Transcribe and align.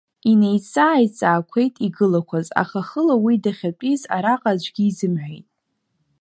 Инеизҵаа-ааизҵаақәеит 0.31 1.75
игылақәаз, 1.85 2.47
аха 2.61 2.79
хыла 2.87 3.15
уи 3.23 3.35
дахьатәиз 3.43 4.01
араҟа 4.15 4.51
аӡәгьы 4.55 4.83
изымҳәеит. 4.89 5.45